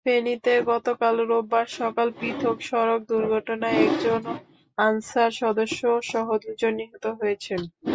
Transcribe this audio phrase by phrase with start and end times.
[0.05, 4.21] ফেনীতে গতকাল রোববার সকালে পৃথক সড়ক দুর্ঘটনায় একজন
[4.77, 7.61] আনসার সদস্যসহ দুজন নিহত হয়েছেন।